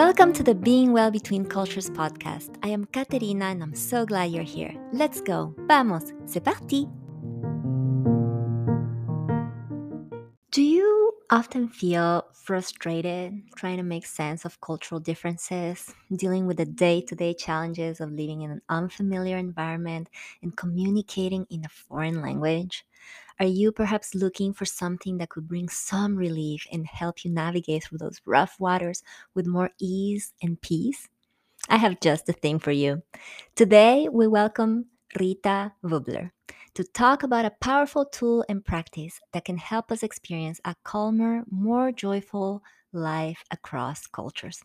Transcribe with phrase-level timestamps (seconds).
[0.00, 2.56] Welcome to the Being Well Between Cultures podcast.
[2.62, 4.74] I am Katerina and I'm so glad you're here.
[4.94, 5.54] Let's go.
[5.68, 6.88] Vamos, c'est parti.
[10.52, 16.64] Do you often feel frustrated trying to make sense of cultural differences, dealing with the
[16.64, 20.08] day to day challenges of living in an unfamiliar environment
[20.42, 22.86] and communicating in a foreign language?
[23.40, 27.84] Are you perhaps looking for something that could bring some relief and help you navigate
[27.84, 29.02] through those rough waters
[29.34, 31.08] with more ease and peace?
[31.68, 33.02] I have just the thing for you.
[33.56, 34.86] Today, we welcome
[35.18, 36.32] Rita Wuebbeler
[36.74, 41.42] to talk about a powerful tool and practice that can help us experience a calmer,
[41.50, 44.62] more joyful life across cultures.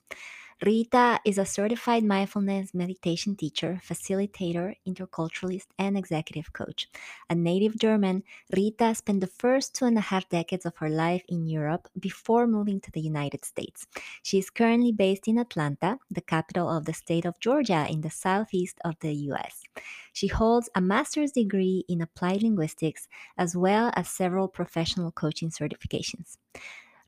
[0.63, 6.87] Rita is a certified mindfulness meditation teacher, facilitator, interculturalist, and executive coach.
[7.29, 8.23] A native German,
[8.55, 12.47] Rita spent the first two and a half decades of her life in Europe before
[12.47, 13.85] moving to the United States.
[14.23, 18.09] She is currently based in Atlanta, the capital of the state of Georgia in the
[18.09, 19.61] southeast of the US.
[20.13, 26.37] She holds a master's degree in applied linguistics as well as several professional coaching certifications.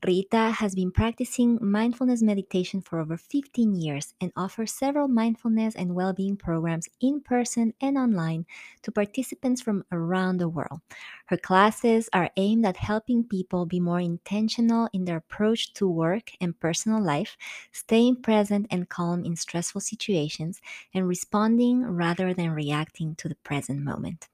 [0.06, 5.94] Rita has been practicing mindfulness meditation for over 15 years and offers several mindfulness and
[5.94, 8.46] well being programs in person and online
[8.82, 10.80] to participants from around the world.
[11.26, 16.30] Her classes are aimed at helping people be more intentional in their approach to work
[16.40, 17.36] and personal life,
[17.72, 20.60] staying present and calm in stressful situations,
[20.94, 24.28] and responding rather than reacting to the present moment.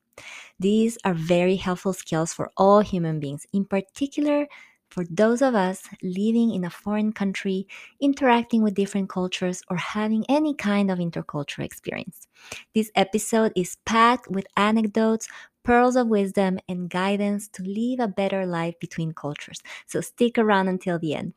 [0.59, 4.47] These are very helpful skills for all human beings, in particular
[4.95, 7.67] for those of us living in a foreign country,
[8.01, 12.29] interacting with different cultures, or having any kind of intercultural experience.
[12.75, 15.29] This episode is packed with anecdotes,
[15.65, 19.63] pearls of wisdom, and guidance to live a better life between cultures.
[19.87, 21.35] So stick around until the end.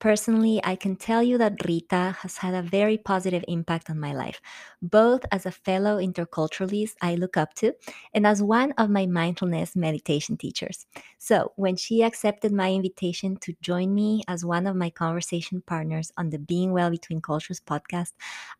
[0.00, 4.14] Personally, I can tell you that Rita has had a very positive impact on my
[4.14, 4.40] life,
[4.80, 7.74] both as a fellow interculturalist I look up to
[8.14, 10.86] and as one of my mindfulness meditation teachers.
[11.18, 16.10] So, when she accepted my invitation to join me as one of my conversation partners
[16.16, 18.12] on the Being Well Between Cultures podcast,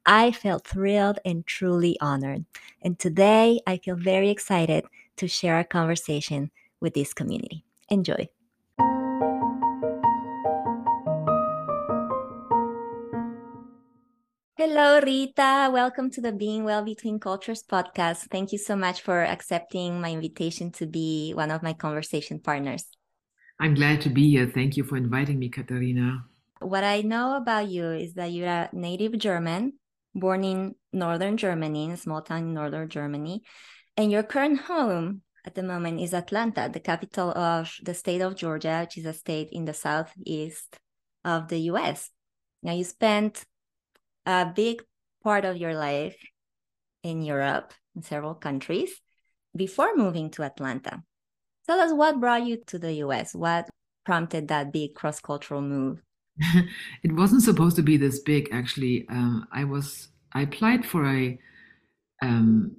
[0.05, 2.45] I felt thrilled and truly honored.
[2.83, 4.85] And today, I feel very excited
[5.17, 7.65] to share our conversation with this community.
[7.89, 8.29] Enjoy.
[14.61, 15.71] Hello, Rita.
[15.73, 18.29] Welcome to the Being Well Between Cultures podcast.
[18.29, 22.85] Thank you so much for accepting my invitation to be one of my conversation partners.
[23.59, 24.47] I'm glad to be here.
[24.47, 26.27] Thank you for inviting me, Katerina.
[26.59, 29.81] What I know about you is that you're a native German,
[30.15, 33.41] born in northern Germany, in a small town in northern Germany,
[33.97, 38.37] and your current home at the moment is Atlanta, the capital of the state of
[38.37, 40.77] Georgia, which is a state in the southeast
[41.25, 42.11] of the US.
[42.63, 43.47] Now, you spent
[44.27, 44.83] a big
[45.23, 46.17] part of your life
[47.03, 48.91] in Europe, in several countries,
[49.57, 51.03] before moving to Atlanta.
[51.67, 53.35] Tell us what brought you to the US?
[53.35, 53.69] What
[54.05, 56.03] prompted that big cross cultural move?
[57.03, 59.07] it wasn't supposed to be this big, actually.
[59.09, 61.39] Um, I was I applied for a,
[62.23, 62.77] um,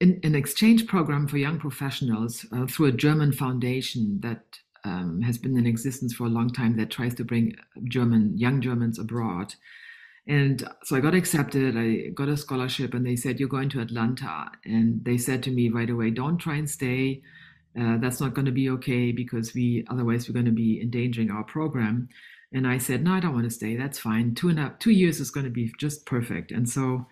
[0.00, 4.42] an exchange program for young professionals uh, through a German foundation that
[4.84, 8.60] um, has been in existence for a long time that tries to bring German young
[8.60, 9.54] Germans abroad.
[10.26, 11.76] And so I got accepted.
[11.76, 14.50] I got a scholarship, and they said, You're going to Atlanta.
[14.64, 17.22] And they said to me right away, Don't try and stay.
[17.78, 21.30] Uh, that's not going to be okay because we otherwise we're going to be endangering
[21.30, 22.08] our program.
[22.52, 23.76] And I said, No, I don't want to stay.
[23.76, 24.34] That's fine.
[24.34, 26.52] Two and a, two years is going to be just perfect.
[26.52, 27.06] And so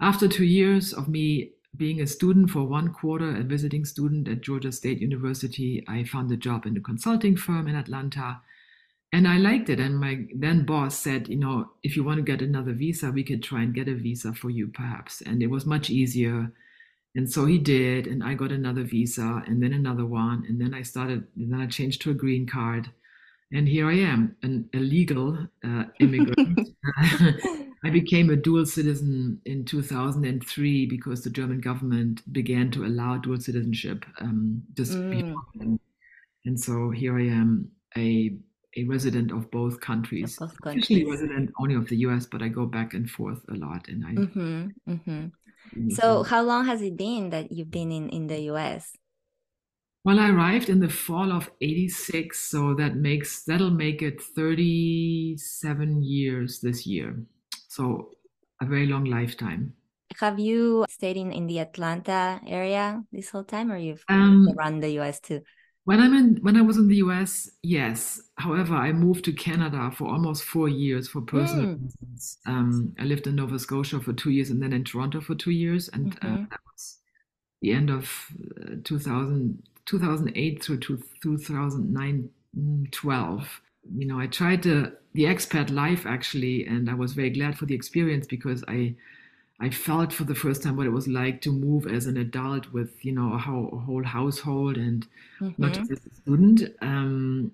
[0.00, 4.40] after two years of me being a student for one quarter, a visiting student at
[4.40, 8.40] Georgia State University, I found a job in a consulting firm in Atlanta
[9.14, 9.78] and I liked it.
[9.78, 13.22] And my then boss said, you know, if you want to get another visa, we
[13.22, 15.20] could try and get a visa for you, perhaps.
[15.20, 16.52] And it was much easier.
[17.14, 20.74] And so he did, and I got another visa, and then another one, and then
[20.74, 21.28] I started.
[21.36, 22.90] And then I changed to a green card,
[23.52, 26.70] and here I am, an illegal uh, immigrant.
[27.84, 33.38] I became a dual citizen in 2003 because the German government began to allow dual
[33.38, 35.78] citizenship um, just mm.
[36.46, 38.36] And so here I am, a
[38.76, 40.38] a resident of both countries.
[40.40, 40.90] Of both countries.
[40.90, 43.88] Usually resident only of the US, but I go back and forth a lot.
[43.88, 44.14] And I.
[44.14, 45.90] Mm-hmm, mm-hmm.
[45.90, 48.92] So, how long has it been that you've been in in the US?
[50.04, 56.02] Well, I arrived in the fall of '86, so that makes that'll make it 37
[56.02, 57.16] years this year.
[57.68, 58.10] So,
[58.60, 59.72] a very long lifetime.
[60.20, 64.80] Have you stayed in, in the Atlanta area this whole time, or you've um, run
[64.80, 65.40] the US too?
[65.84, 68.20] When I'm in, when I was in the US, yes.
[68.38, 72.38] However, I moved to Canada for almost four years for personal Mm, reasons.
[72.46, 75.50] Um, I lived in Nova Scotia for two years and then in Toronto for two
[75.50, 76.98] years, and uh, mhm, that was
[77.62, 78.10] the end of
[78.62, 83.60] uh, 2000, 2008 through to 2009, mm, 12.
[83.94, 87.66] You know, I tried the the expat life actually, and I was very glad for
[87.66, 88.96] the experience because I
[89.64, 92.70] I felt for the first time what it was like to move as an adult
[92.74, 95.06] with, you know, a whole, a whole household and
[95.56, 96.60] not just as a student.
[96.82, 97.50] Um,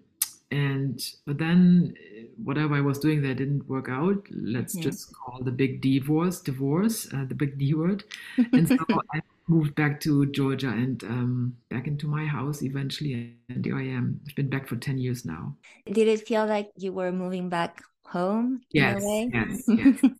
[0.51, 4.27] and but then uh, whatever I was doing there didn't work out.
[4.31, 4.83] Let's mhm.
[4.83, 8.03] just call the big divorce, divorce, uh, the big D word.
[8.37, 8.77] And so
[9.15, 13.37] I moved back to Georgia and um, back into my house eventually.
[13.49, 14.21] And here I am.
[14.29, 15.55] I've been back for 10 years now.
[15.87, 19.31] Did it feel like you were moving back home in a Yes, way?
[19.33, 20.11] yes, yes.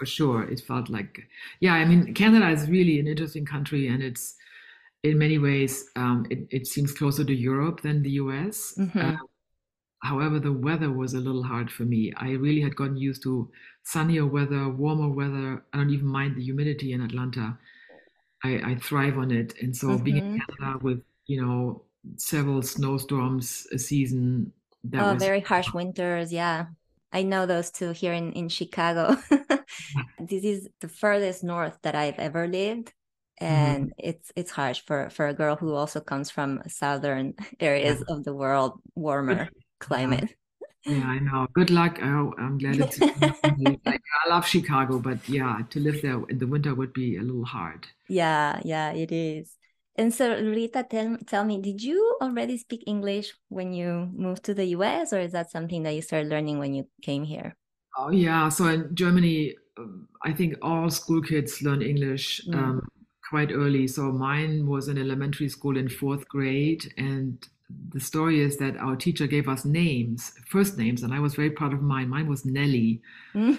[0.00, 1.28] For sure it felt like
[1.60, 4.34] yeah i mean canada is really an interesting country and it's
[5.04, 9.20] in many ways um, it, it seems closer to europe than the us uh, hmm
[10.02, 12.12] however the weather was a little hard for me.
[12.16, 13.50] I really had gotten used to
[13.84, 15.64] sunnier weather warmer weather.
[15.72, 17.58] I don't even mind the humidity in atlanta.
[18.44, 19.54] I, I thrive on it.
[19.62, 21.84] And so being in hmm canada with you know
[22.16, 24.52] several snowstorms a season
[24.84, 26.32] that Oh, was very harsh winters.
[26.32, 26.66] Yeah.
[27.12, 29.16] I know those too here in, in Chicago.
[30.18, 32.92] This is the furthest north that I've ever lived.
[33.40, 33.46] Mhm.
[33.46, 38.24] And it's it's harsh for, for a girl who also comes from southern areas of
[38.24, 39.48] the world, warmer
[39.80, 40.34] climate.
[40.86, 41.46] Yeah, I know.
[41.54, 41.98] Good luck.
[42.02, 42.98] Oh, I'm glad it's.
[43.86, 47.22] Like, I love Chicago, but yeah, to live there in the winter would be a
[47.22, 47.86] little hard.
[48.08, 49.56] Yeah, yeah, it is.
[49.96, 54.54] And so, Rita, tell, tell me, did you already speak English when you moved to
[54.54, 57.56] the US, or is that something that you started learning when you came here?
[57.96, 58.48] Oh, yeah.
[58.48, 59.56] So in Germany,
[60.22, 62.54] I think all school kids learn English Mm.
[62.58, 62.88] um,
[63.30, 63.86] quite early.
[63.86, 67.38] So mine was in elementary school in fourth grade, and
[67.94, 71.50] the story is that our teacher gave us names, first names, and I was very
[71.50, 72.08] proud of mine.
[72.08, 73.00] Mine was Nellie.
[73.34, 73.58] On,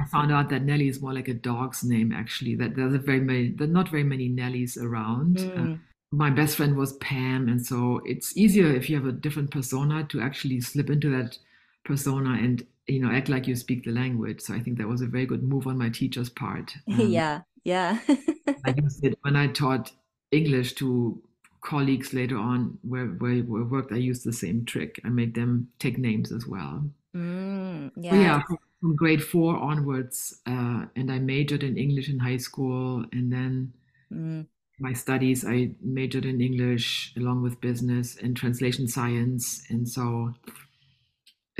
[0.00, 2.54] I found out that Nellie is more like a dog's name, actually.
[2.56, 5.38] That there's a very many, there are not very many Nellies around.
[5.38, 5.78] Uh, Mm.
[6.12, 10.02] my best friend was Pam, and so it's easier if you have a different persona
[10.10, 11.38] to actually slip into that
[11.84, 14.40] persona and you know act like you speak the language.
[14.42, 16.74] So I think that was a very good move on my teacher's part.
[16.92, 18.00] Um, Yeah, yeah.
[18.64, 19.92] I used it when I taught
[20.30, 21.22] English to
[21.60, 23.92] colleagues later on where where where I worked.
[23.92, 24.98] I used the same trick.
[25.04, 26.90] I made them take names as well.
[27.14, 32.18] Mm, But yeah, from, from grade four onwards, uh, and I majored in English in
[32.18, 33.72] high school, and then
[34.10, 34.42] Mm,
[34.78, 39.62] my studies, I majored in English along with business and translation science.
[39.70, 40.34] And so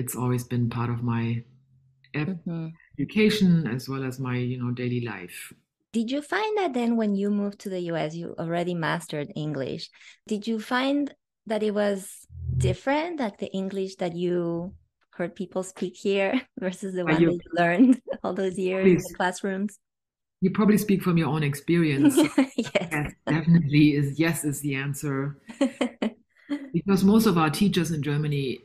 [0.00, 1.44] it's always been part of my
[2.14, 2.72] mhm.
[2.98, 5.52] education as well as my, you know, daily life.
[5.92, 9.90] Did you find that then when you moved to the US, you already mastered English?
[10.26, 11.12] Did you find
[11.46, 12.26] that it was
[12.56, 14.74] different, like the English that you
[15.10, 18.86] heard people speak here versus the Are one that you you learned all those years
[18.86, 19.78] in the classrooms?
[20.40, 22.16] you probably speak from your own experience.
[22.16, 22.52] Yes.
[22.56, 25.36] yes, definitely is yes is the answer.
[26.72, 28.60] Because most of our teachers in Germany,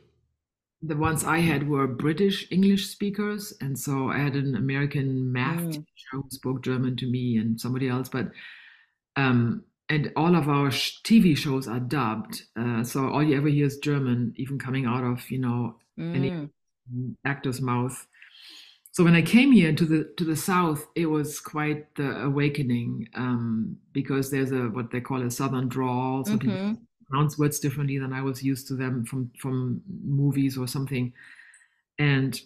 [0.86, 5.68] the ones I had were British English speakers, and so I had an American math
[5.68, 8.08] Mm, teacher who spoke German to me and somebody else.
[8.08, 8.30] But
[9.16, 13.48] um, and all of our sh- TV shows are dubbed, uh, so all you ever
[13.48, 15.78] hear is German, even coming out of you know
[16.14, 16.30] any
[16.94, 18.06] mm, actor's mouth.
[18.92, 23.08] So when I came here to the to the south, it was quite the awakening
[23.14, 26.24] um, because there's a what they call a southern drawl.
[26.24, 30.56] Some people mhm, pronounce words differently than I was used to them from from movies
[30.56, 31.12] or something,
[31.98, 32.40] and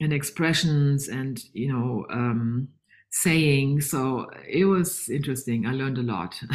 [0.00, 2.68] and expressions and you know um,
[3.10, 3.80] saying.
[3.82, 5.66] So it was interesting.
[5.66, 6.40] I learned a lot.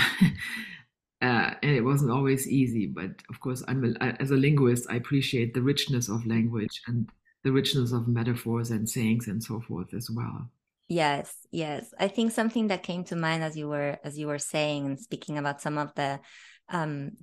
[1.24, 4.98] Uh, and it wasn't always easy, but of course, I'm a, as a linguist, I
[4.98, 7.10] appreciate the richness of language and
[7.46, 10.50] the richness of metaphors and sayings and so forth as well.
[10.90, 11.94] Yes, yes.
[11.98, 15.00] I think something that came to mind as you were as you were saying and
[15.00, 16.20] speaking about some of the
[16.68, 17.14] um,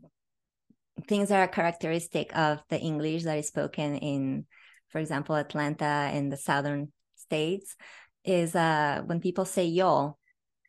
[1.02, 4.47] things that are characteristic of the English that is spoken in,
[4.88, 7.76] for example, Atlanta and the southern states
[8.25, 10.19] is uh, when people say y'all.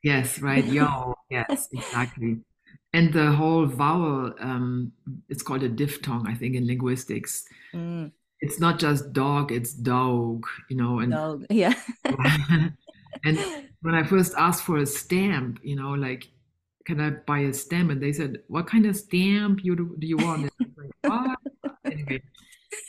[0.04, 0.66] Yes, right.
[0.78, 2.38] Yo, yes, exactly.
[2.94, 4.92] And the whole vowel, um,
[5.30, 7.46] it's called a diphthong, I think, in linguistics.
[7.74, 8.12] Mm,
[8.42, 11.46] It's not just dog, it's dog, you know, and dog.
[11.50, 11.74] Yeah.
[13.24, 13.40] and
[13.82, 16.28] when I first asked for a stamp, you know, like,
[16.86, 17.92] can I buy a stamp?
[17.92, 20.44] And they said, what kind of stamp you do, do you want?
[20.44, 21.38] And I was like?
[21.92, 22.22] Anyway,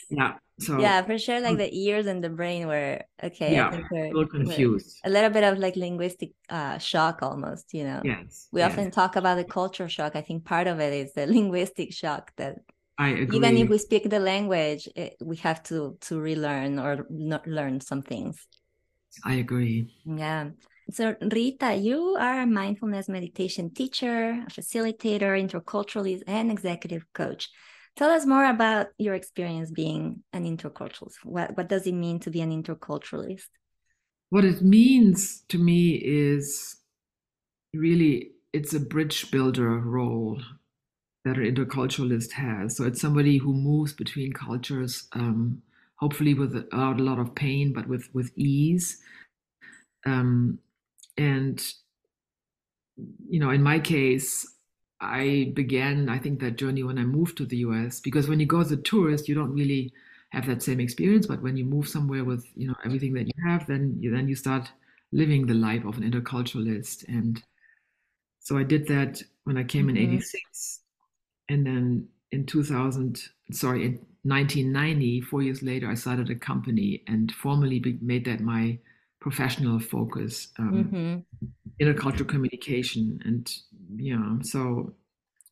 [0.09, 0.33] yeah.
[0.59, 1.41] So yeah, for sure.
[1.41, 3.53] Like the ears and the brain were okay.
[3.53, 4.99] yeah, we're, a little confused.
[5.03, 7.73] a little bit of like linguistic uh, shock almost.
[7.73, 8.01] You know.
[8.03, 8.47] Yes.
[8.51, 8.71] We yes.
[8.71, 10.15] often talk about the culture shock.
[10.15, 12.57] I think part of it is the linguistic shock that
[12.97, 13.37] I agree.
[13.37, 17.81] even if we speak the language, it, we have to to relearn or not learn
[17.81, 18.47] some things.
[19.25, 19.93] I agree.
[20.05, 20.51] Yeah.
[20.91, 27.49] So, Rita, you are a mindfulness meditation teacher, facilitator, interculturalist, and executive coach.
[27.95, 31.23] Tell us more about your experience being an interculturalist.
[31.23, 33.47] What, what does it mean to be an interculturalist?
[34.29, 36.77] What it means to me is
[37.73, 40.41] really it's a bridge builder role
[41.23, 42.77] that an interculturalist has.
[42.77, 45.61] So it's somebody who moves between cultures, um,
[45.95, 48.97] hopefully without a lot of pain, but with with ease.
[50.05, 50.59] Um,
[51.17, 51.63] and
[53.27, 54.47] you know, in my case,
[54.99, 58.45] I began, I think, that journey when I moved to the US because when you
[58.45, 59.93] go as a tourist, you don't really
[60.31, 61.27] have that same experience.
[61.27, 64.27] But when you move somewhere with you know everything that you have, then you then
[64.27, 64.71] you start
[65.11, 67.07] living the life of an interculturalist.
[67.07, 67.43] And
[68.39, 69.97] so I did that when I came in Mhm.
[69.97, 70.81] '86,
[71.49, 77.31] and then in 2000, sorry, in 1990, four years later, I started a company and
[77.33, 78.79] formally made that my
[79.23, 80.49] professional focus.
[80.59, 81.25] Um, Mhm.
[81.81, 83.43] intercultural communication and
[83.97, 84.59] yeah so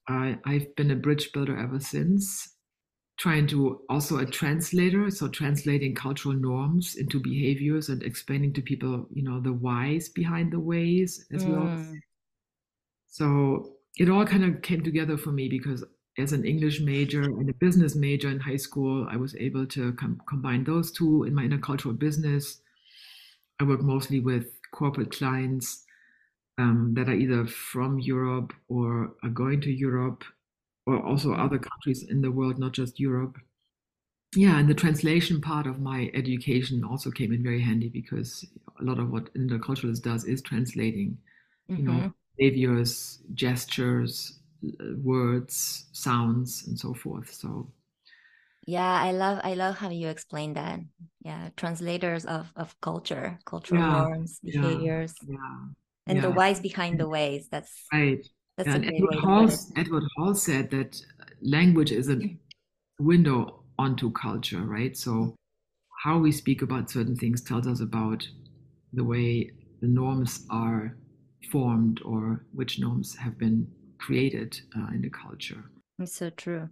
[0.08, 2.56] I, i've been a bridge builder ever since
[3.18, 9.08] trying to also a translator so translating cultural norms into behaviors and explaining to people
[9.18, 12.00] you know the whys behind the ways as well Mm.
[13.08, 15.84] so it all kind of came together for me because
[16.18, 19.94] as an english major and a business major in high school i was able to
[19.94, 22.62] com- combine those two in my intercultural business
[23.62, 25.86] i work mostly with corporate clients
[26.58, 30.24] um, that are either from Europe or are going to Europe
[30.88, 33.38] or also other countries in the world, not just Europe.
[34.36, 38.46] Yeah, and the translation part of my education also came in very handy because
[38.80, 41.18] a lot of what interculturalist does is translating,
[41.76, 42.02] you Mhm.
[42.02, 47.34] know, behaviors, gestures, uh, words, sounds, and so forth.
[47.34, 47.72] So
[48.66, 50.80] Yeah, I love I love how you explain that.
[51.24, 55.60] Yeah, translators of of culture, cultural yeah, norms, behaviors, yeah,
[56.08, 57.48] and the yeah, whys behind the ways.
[57.50, 58.26] That's right.
[58.58, 59.50] that's And Edward Hall.
[59.76, 61.00] Edward Hall said that
[61.42, 62.18] language is a
[63.00, 64.98] window onto culture, right?
[64.98, 65.36] So
[66.04, 68.28] how we speak about certain things tells us about
[68.94, 69.52] the way
[69.82, 70.98] the norms are
[71.52, 73.68] formed or which norms have been
[74.00, 75.64] created uh, in the culture.
[76.00, 76.70] It's so true.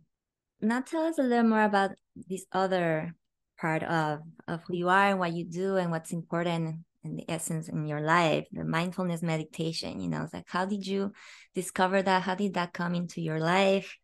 [0.61, 3.15] Now tell us a little more about this other
[3.59, 7.29] part of of who you are and what you do and what's important and the
[7.29, 9.99] essence in your life, the mindfulness meditation.
[9.99, 11.13] You know, it's like how did you
[11.55, 12.23] discover that?
[12.23, 13.95] How did that come into your life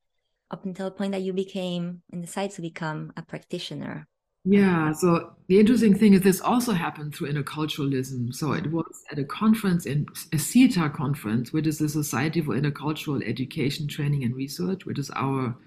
[0.52, 4.08] up until the point that you became and decided to become a practitioner?
[4.48, 8.32] Yeah, so the interesting thing is this also happened through interculturalism.
[8.32, 12.54] So it was at a conference in a SIETAR conference, which is the Society for
[12.54, 15.58] Intercultural Education, Training and Research, which is our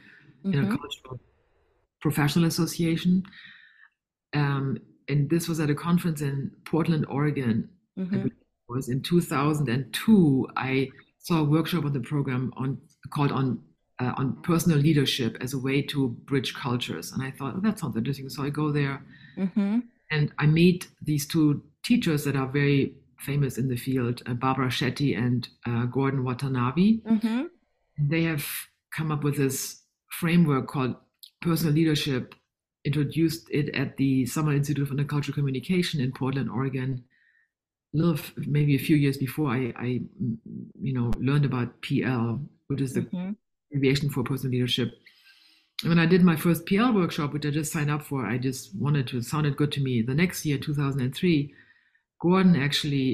[0.44, 0.54] Mhm.
[0.54, 1.18] intercultural
[2.00, 3.24] professional association.
[4.34, 7.68] Um, and this was at a conference in Portland, Oregon.
[7.96, 8.26] I Mhm.
[8.26, 8.32] it
[8.68, 10.46] was in 2002.
[10.56, 12.78] I saw a workshop on the program on
[13.10, 13.60] called on
[14.00, 17.80] uh, on personal leadership as a way to bridge cultures, and I thought, oh, that
[17.80, 18.28] sounds interesting.
[18.28, 19.02] So I go there
[19.36, 19.82] Mhm.
[20.12, 24.70] and I meet these two teachers that are very famous in the field, uh, Barbara
[24.70, 26.98] Schaetti and uh, Gordon Watanabe.
[27.00, 27.50] Mhm.
[27.98, 28.46] They have
[28.96, 29.82] come up with this
[30.20, 30.94] framework called
[31.40, 32.36] personal leadership,
[32.88, 36.90] introduced it at the Summer Institute of Intercultural Communication in Portland, Oregon.
[37.94, 38.18] A little,
[38.58, 39.88] maybe a few years before I, I,
[40.88, 42.28] you know, learned about PL,
[42.68, 43.36] which is the Mhm.
[43.70, 44.88] abbreviation for personal leadership.
[45.82, 48.36] And when I did my first PL workshop, which I just signed up for, I
[48.48, 50.02] just wanted to, it sounded good to me.
[50.02, 51.54] The next year, 2003,
[52.20, 53.08] Gordon actually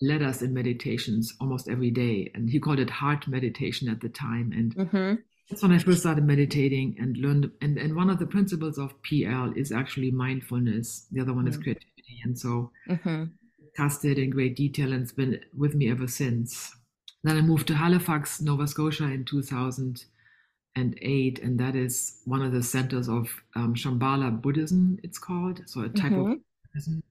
[0.00, 2.30] led us in meditations almost every day.
[2.34, 4.52] And he called it heart meditation at the time.
[4.58, 5.22] And Mhm.
[5.52, 7.50] That's when I first started meditating and learned.
[7.60, 11.06] And, and one of the principles of PL is actually mindfulness.
[11.12, 11.62] The other one is Mm.
[11.62, 12.20] creativity.
[12.24, 13.32] And so Mhm.
[13.60, 16.74] discussed it in great detail and it's been with me ever since.
[17.22, 22.62] Then I moved to Halifax, Nova Scotia in 2008, and that is one of the
[22.62, 25.60] centers of um, Shambhala Buddhism, it's called.
[25.66, 26.40] So a type of Mhm.
[26.64, 27.02] Buddhism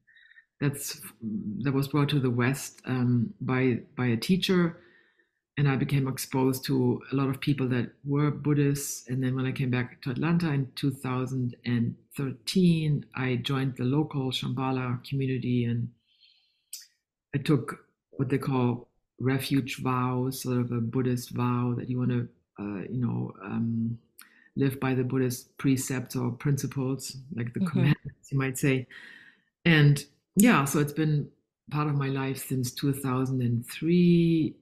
[0.59, 0.99] that's
[1.63, 4.77] that was brought to the West um, by by a teacher,
[5.57, 9.07] and I became exposed to a lot of people that were Buddhists.
[9.09, 15.03] And then when I came back to Atlanta in 2013, I joined the local Shambhala
[15.03, 15.89] community and
[17.35, 18.87] I took what they call
[19.19, 22.27] refuge vows, sort of a Buddhist vow that you want to,
[22.59, 23.97] uh, you know, um,
[24.55, 27.61] live by the Buddhist precepts or principles, like the Mhm.
[27.61, 28.87] commandments, you might say.
[29.65, 30.03] And
[30.35, 31.29] yeah, so it's been
[31.71, 34.55] part of my life since 2003.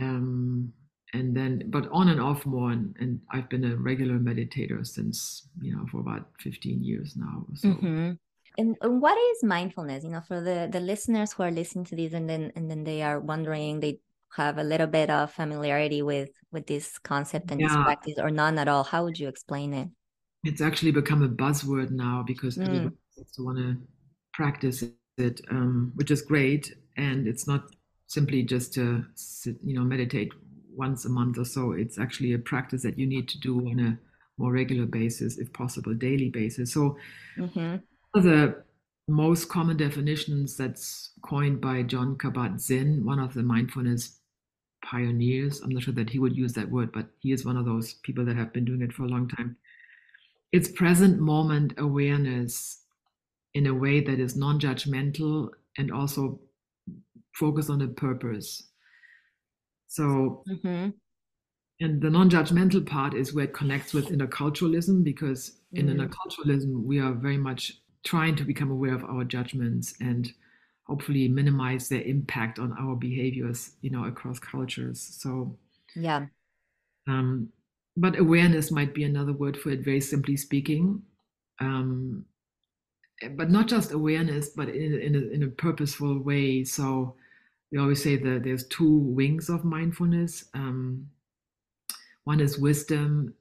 [0.00, 0.72] Um,
[1.12, 2.70] and then, but on and off more.
[2.70, 7.46] And, and I've been a regular meditator since, you know, for about 15 years now.
[7.54, 7.68] So.
[7.68, 8.18] Mhm.
[8.58, 10.04] And, and what is mindfulness?
[10.04, 12.84] You know, for the the listeners who are listening to this and then and then
[12.84, 14.00] they are wondering, they
[14.36, 18.58] have a little bit of familiarity with with this concept and this practice, or none
[18.58, 18.84] at all.
[18.84, 19.88] How would you explain it?
[20.42, 22.64] it's actually become a buzzword now because Mm.
[22.64, 23.76] everyone seems to want to
[24.32, 24.82] practice
[25.18, 26.74] it, um, which is great.
[26.96, 27.62] And it's not
[28.10, 30.32] simply just to sit, you know meditate
[30.74, 31.72] once a month or so.
[31.72, 33.98] It's actually a practice that you need to do on a
[34.36, 36.72] more regular basis, if possible, daily basis.
[36.74, 36.96] So
[37.36, 37.76] hmm
[38.12, 38.64] one of the
[39.06, 44.18] most common definitions that's coined by Jon Kabat-Zinn, one of the mindfulness
[44.84, 45.60] pioneers.
[45.60, 47.94] I'm not sure that he would use that word, but he is one of those
[48.02, 49.56] people that have been doing it for a long time.
[50.50, 52.82] It's present moment awareness
[53.54, 56.40] in a way that is non judgmental and also
[57.34, 58.62] focused on the purpose.
[59.88, 60.90] So, hmm
[61.80, 65.96] and the non judgmental part is where it connects with interculturalism because in Mm.
[65.96, 70.32] interculturalism, we are very much trying to become aware of our judgments and
[70.84, 75.00] hopefully minimize their impact on our behaviors, you know, across cultures.
[75.00, 75.58] So,
[75.94, 76.28] Yeah.
[77.06, 77.52] Um,
[77.96, 81.02] but awareness might be another word for it, very simply speaking.
[81.58, 82.24] Um,
[83.36, 86.64] but not just awareness, but in, in, a, in a purposeful way.
[86.64, 87.14] So
[87.72, 90.44] we always say that there's two wings of mindfulness.
[90.54, 91.10] Um,
[92.24, 93.34] one is wisdom,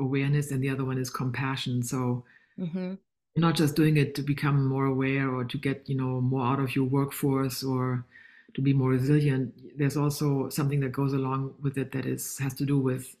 [0.00, 1.82] awareness, and the other one is compassion.
[1.82, 2.24] So
[2.58, 2.94] hmm
[3.34, 6.46] you're not just doing it to become more aware or to get you know more
[6.46, 8.04] out of your workforce or
[8.54, 12.54] to be more resilient there's also something that goes along with it that is has
[12.54, 13.16] to do with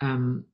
[0.00, 0.44] um,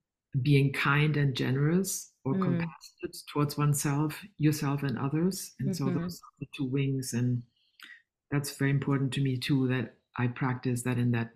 [0.43, 2.39] being kind and generous or Mm.
[2.39, 5.55] compassionate towards oneself yourself and others.
[5.61, 5.95] And so Mhm.
[6.01, 7.43] those are the two wings and
[8.31, 11.31] that's very important to me too that i practice that in that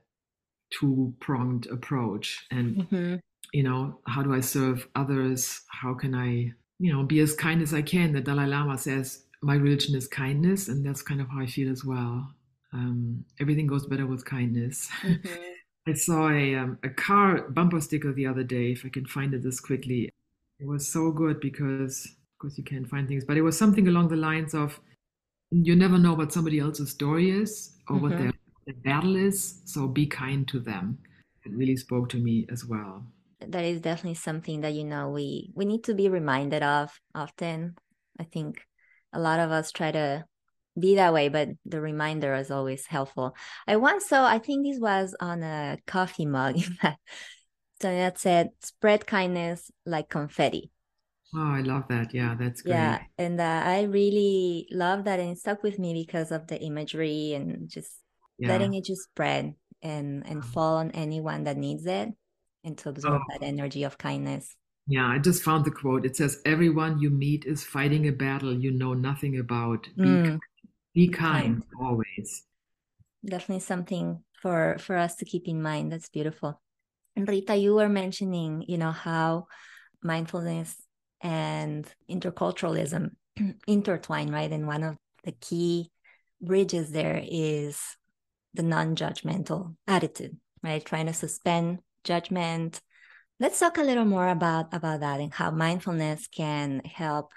[0.73, 2.47] two pronged approach.
[2.51, 3.17] And hmm
[3.53, 5.63] you know how do i serve others?
[5.71, 8.13] How can i you know be as kind as i can?
[8.13, 11.71] The dalai lama says my religion is kindness and that's kind of how i feel
[11.71, 12.35] as well.
[12.75, 14.91] Um, everything goes better with kindness.
[15.03, 15.17] Hmm
[15.89, 19.35] i saw a, um, a car bumper sticker the other day if i can find
[19.35, 20.11] it this quickly
[20.63, 23.89] it was so good because of course you can't find things but it was something
[23.89, 24.81] along the lines of
[25.51, 28.19] you never know what somebody else's story is or what Mhm.
[28.19, 28.33] their,
[28.67, 30.99] their battle is so be kind to them.
[31.45, 33.05] It really spoke to me as well.
[33.41, 37.77] That is definitely something that you know we we need to be reminded of often.
[38.19, 38.65] I think
[39.13, 40.25] a lot of us try to
[40.79, 43.37] be that way but the reminder is always helpful.
[43.69, 47.01] I once saw i think this was on a coffee mug in fact
[47.42, 47.42] so
[47.91, 50.71] that said spread kindness like confetti
[51.35, 52.13] Oh, I love that.
[52.15, 52.75] Yeah, that's great.
[52.75, 56.61] yeah and uh, i really love that and it stuck with me because of the
[56.61, 57.93] imagery and just
[58.39, 58.49] Yeah.
[58.49, 62.11] letting it just spread and and fall on anyone that needs it
[62.65, 63.25] and to absorb Oh.
[63.33, 66.05] that energy of kindness Yeah, I just found the quote.
[66.05, 69.89] It says, Everyone you meet is fighting a battle you know nothing about.
[69.97, 70.41] Be, Mm.
[70.95, 71.63] be kind.
[71.63, 72.45] kind always.
[73.25, 76.61] definitely something for for us to keep in mind that's beautiful
[77.17, 79.47] rita you were mentioning you know how
[80.03, 80.75] mindfulness
[81.21, 83.11] and interculturalism
[83.67, 84.51] intertwine right?
[84.51, 85.91] And one of the key
[86.41, 87.81] bridges there is
[88.55, 90.85] the non-judgmental attitude right?
[90.85, 92.81] Trying to suspend judgment.
[93.41, 97.31] Let's talk a little more about about that and how mindfulness can help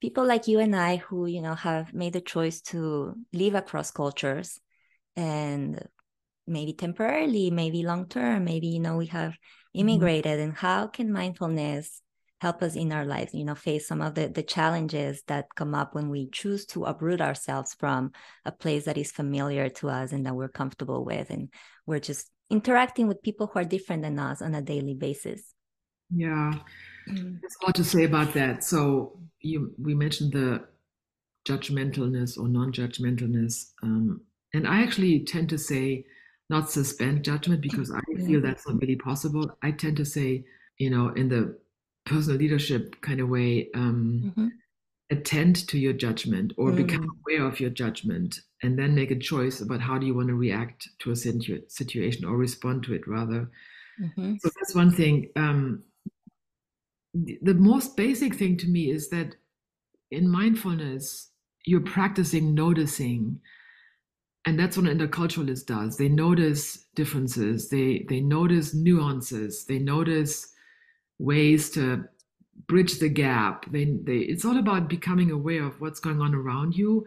[0.00, 3.90] people like you and i who you know have made the choice to live across
[3.90, 4.60] cultures
[5.16, 5.82] and
[6.46, 9.36] maybe temporarily, maybe long term, maybe you know we have
[9.74, 12.02] immigrated, and how can mindfulness
[12.40, 13.34] help us in our lives?
[13.34, 16.84] You know, face some of the the challenges that come up when we choose to
[16.84, 18.12] uproot ourselves from
[18.44, 21.48] a place that is familiar to us and that we're comfortable with, and
[21.86, 25.52] we're just interacting with people who are different than us on a daily basis.
[26.14, 26.52] Yeah,
[27.06, 28.62] there's a lot to say about that.
[28.62, 30.64] So you we mentioned the
[31.46, 34.20] judgmentalness or non-judgmentalness, um,
[34.54, 36.04] and I actually tend to say
[36.48, 39.56] not suspend judgment because I feel that's not really possible.
[39.62, 40.44] I tend to say,
[40.78, 41.58] you know, in the
[42.04, 44.50] personal leadership kind of way, um, Mhm.
[45.10, 47.20] attend to your judgment or become Mm.
[47.20, 50.34] aware of your judgment and then make a choice about how do you want to
[50.34, 53.50] react to a situ- situation or respond to it rather
[53.98, 54.38] Mhm.
[54.40, 55.84] so that's one thing um,
[57.14, 59.36] the, the most basic thing to me is that
[60.10, 61.30] in mindfulness
[61.66, 63.40] you're practicing noticing
[64.46, 70.52] and that's what an interculturalist does they notice differences they they notice nuances they notice
[71.18, 72.04] ways to
[72.66, 73.70] bridge the gap.
[73.70, 77.06] They, they, it's all about becoming aware of what's going on around you.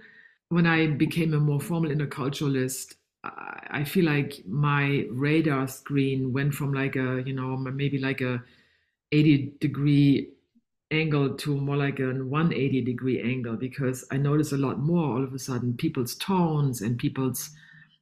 [0.50, 6.74] When I became a more formal interculturalist, I feel like my radar screen went from
[6.74, 8.42] like a, you know, maybe like a
[9.12, 10.30] 80 degree
[10.92, 15.24] angle to more like a 180 degree angle because I notice a lot more all
[15.24, 17.52] of a sudden people's tones and people's,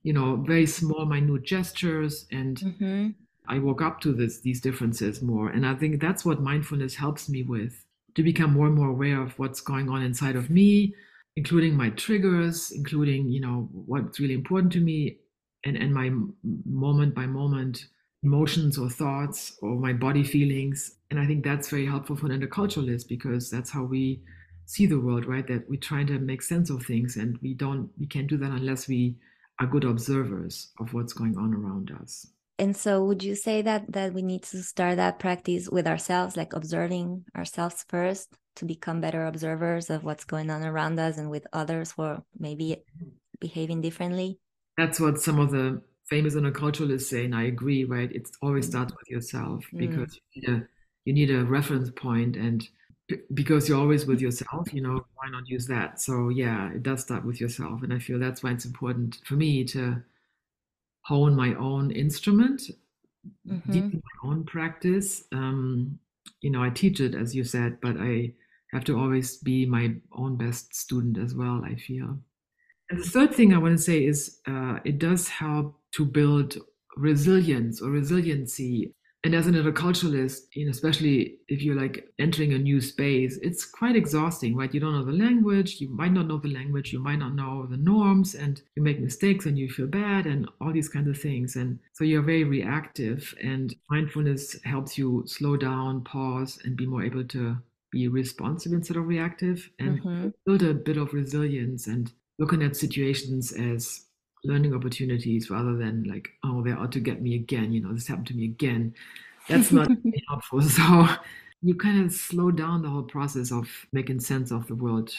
[0.03, 2.25] you know, very small, minute gestures.
[2.31, 3.09] And mm-hmm.
[3.47, 5.49] I woke up to this, these differences more.
[5.49, 7.83] And I think that's what mindfulness helps me with
[8.15, 10.95] to become more and more aware of what's going on inside of me,
[11.35, 15.17] including my triggers, including, you know, what's really important to me
[15.65, 16.11] and, and my
[16.65, 17.85] moment by moment
[18.23, 20.97] emotions or thoughts or my body feelings.
[21.09, 24.21] And I think that's very helpful for an interculturalist because that's how we
[24.65, 25.47] see the world, right?
[25.47, 28.51] That we're trying to make sense of things and we don't we can't do that
[28.51, 29.15] unless we
[29.59, 32.27] are good observers of what's going on around us.
[32.59, 36.35] And so would you say that that we need to start that practice with ourselves,
[36.35, 41.29] like observing ourselves first to become better observers of what's going on around us and
[41.29, 43.09] with others who are maybe mm-hmm.
[43.39, 44.39] behaving differently?
[44.75, 48.11] That's what some of the famous interculturalists say, and I agree, right?
[48.11, 48.71] It always mm.
[48.71, 49.79] starts with yourself mm.
[49.79, 50.67] because you need, a,
[51.05, 52.67] you need a reference point and
[53.33, 56.01] because you're always with yourself, you know, why not use that?
[56.01, 57.83] So yeah, it does start with yourself.
[57.83, 60.01] And I feel that's why it's important for me to
[61.01, 62.63] hone my own instrument,
[63.47, 63.71] mm-hmm.
[63.71, 65.23] deepen my own practice.
[65.31, 65.99] Um,
[66.41, 68.33] you know, I teach it as you said, but I
[68.73, 72.19] have to always be my own best student as well, I feel.
[72.89, 76.57] And the third thing I want to say is uh, it does help to build
[76.95, 78.93] resilience or resiliency.
[79.23, 83.65] And as an interculturalist, you know, especially if you're like entering a new space, it's
[83.65, 84.73] quite exhausting, right?
[84.73, 87.65] You don't know the language, you might not know the language, you might not know
[87.65, 91.19] the norms, and you make mistakes and you feel bad and all these kinds of
[91.19, 91.55] things.
[91.57, 97.03] And so you're very reactive, and mindfulness helps you slow down, pause, and be more
[97.03, 97.57] able to
[97.91, 100.29] be responsive instead of reactive and mm-hmm.
[100.45, 104.05] build a bit of resilience and looking at situations as
[104.43, 107.71] learning opportunities rather than like, oh, they're to get me again.
[107.73, 108.93] You know, this happened to me again.
[109.47, 109.89] That's not
[110.29, 110.61] helpful.
[110.61, 111.07] So
[111.61, 115.09] you kind of slow down the whole process of making sense of the world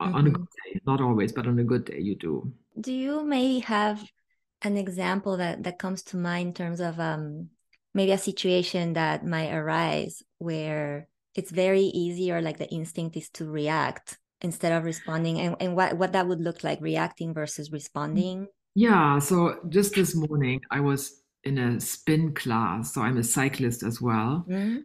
[0.00, 0.14] mm-hmm.
[0.14, 0.72] on a good mm-hmm.
[0.74, 0.80] day.
[0.86, 2.52] Not always, but on a good day, you do.
[2.80, 4.04] Do you maybe have
[4.62, 7.48] an example that that comes to mind in terms of um
[7.94, 13.30] maybe a situation that might arise where it's very easy or like the instinct is
[13.30, 17.72] to react instead of responding and, and what, what that would look like reacting versus
[17.72, 18.48] responding
[18.78, 23.82] yeah, so just this morning I was in a spin class, so I'm a cyclist
[23.82, 24.46] as well.
[24.48, 24.78] Mm-hmm.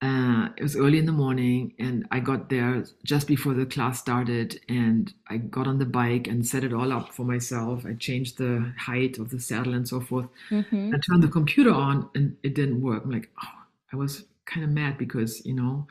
[0.00, 3.98] Uh, it was early in the morning, and I got there just before the class
[3.98, 4.60] started.
[4.68, 7.84] And I got on the bike and set it all up for myself.
[7.84, 10.28] I changed the height of the saddle and so forth.
[10.50, 10.94] Mm-hmm.
[10.94, 13.02] I turned the computer on, and it didn't work.
[13.04, 13.62] I'm like, oh,
[13.92, 15.88] I was kind of mad because you know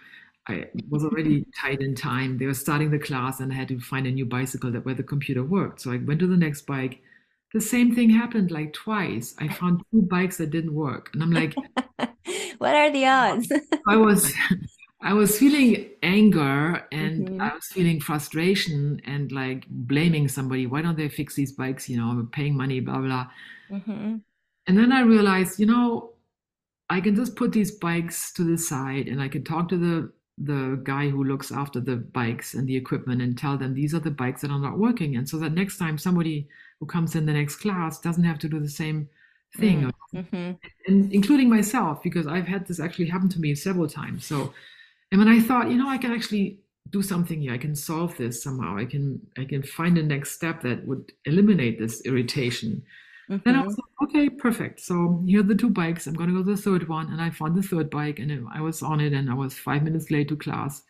[0.48, 2.38] I was already tight in time.
[2.38, 4.96] They were starting the class, and I had to find a new bicycle that where
[4.96, 5.82] the computer worked.
[5.82, 7.02] So I went to the next bike
[7.54, 9.34] the same thing happened like twice.
[9.40, 11.10] I found two bikes that didn't work.
[11.14, 11.56] And I'm like,
[12.58, 13.52] what are the odds?
[13.88, 14.34] I was
[15.02, 17.42] I was feeling anger and mm-hmm.
[17.42, 20.68] I was feeling frustration and like blaming somebody.
[20.68, 21.88] Why don't they fix these bikes?
[21.88, 23.28] You know, I'm paying money, blah blah.
[23.72, 24.18] Mm-hmm.
[24.68, 26.12] And then I realized, you know,
[26.90, 30.12] I can just put these bikes to the side and I can talk to the
[30.38, 34.00] the guy who looks after the bikes and the equipment and tell them these are
[34.00, 35.16] the bikes that are not working.
[35.16, 36.48] And so that next time somebody
[36.80, 39.10] who comes in the next class doesn't have to do the same
[39.56, 40.52] thing, mm-hmm.
[40.88, 44.26] and including myself, because I've had this actually happen to me several times.
[44.26, 44.54] So,
[45.12, 48.16] and when I thought, you know, I can actually do something here, I can solve
[48.18, 48.78] this somehow.
[48.78, 52.84] I can I can find a next step that would eliminate this irritation.
[53.30, 53.42] Mm-hmm.
[53.44, 54.80] Then I was like, okay, perfect.
[54.80, 56.08] So here are the two bikes.
[56.08, 57.12] I'm going to go to the third one.
[57.12, 59.84] And I found the third bike and I was on it and I was five
[59.84, 60.82] minutes late to class.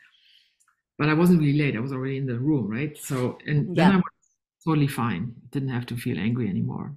[0.97, 1.75] But I wasn't really late.
[1.75, 2.97] I was already in the room, right?
[2.97, 3.83] So, and yeah.
[3.83, 4.03] then I was
[4.65, 5.33] totally fine.
[5.51, 6.95] Didn't have to feel angry anymore.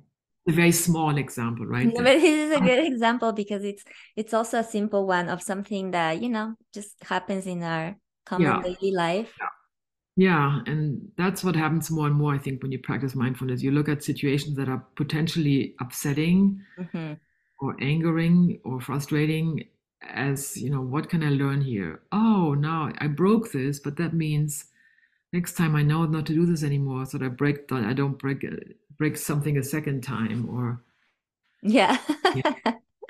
[0.48, 1.84] A very small example, right?
[1.86, 3.84] Yeah, but this is a good example because it's
[4.16, 7.94] it's also a simple one of something that you know just happens in our
[8.24, 8.62] common yeah.
[8.62, 9.34] daily life.
[9.38, 9.48] Yeah.
[10.20, 13.62] Yeah, and that's what happens more and more, I think, when you practice mindfulness.
[13.62, 17.14] You look at situations that are potentially upsetting mm-hmm.
[17.58, 19.64] or angering or frustrating
[20.06, 22.02] as, you know, what can I learn here?
[22.12, 24.66] Oh, now I broke this, but that means
[25.32, 28.18] next time I know not to do this anymore, so that I break I don't
[28.18, 28.44] break
[28.98, 30.82] break something a second time or
[31.62, 31.96] yeah.